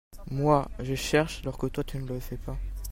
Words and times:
Moi, 0.31 0.67
je 0.79 0.95
cherche 0.95 1.41
alors 1.43 1.59
que 1.59 1.67
toi 1.67 1.83
tu 1.83 1.99
ne 1.99 2.07
le 2.07 2.19
fais 2.19 2.35
pas. 2.37 2.57